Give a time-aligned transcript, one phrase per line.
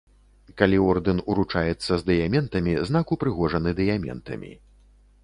[0.59, 4.51] Калі ордэн уручаецца з дыяментамі, знак упрыгожаны дыяментамі.